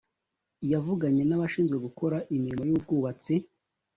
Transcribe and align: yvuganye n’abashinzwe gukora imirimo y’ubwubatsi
yvuganye 0.69 1.23
n’abashinzwe 1.25 1.75
gukora 1.85 2.17
imirimo 2.35 2.63
y’ubwubatsi 2.69 3.33